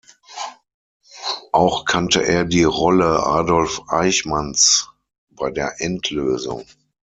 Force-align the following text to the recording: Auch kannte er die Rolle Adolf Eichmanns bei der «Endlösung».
Auch 1.51 1.85
kannte 1.85 2.25
er 2.25 2.43
die 2.43 2.63
Rolle 2.63 3.23
Adolf 3.23 3.83
Eichmanns 3.87 4.89
bei 5.29 5.51
der 5.51 5.79
«Endlösung». 5.79 6.65